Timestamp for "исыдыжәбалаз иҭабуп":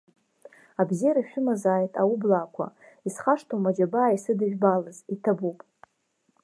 4.15-5.59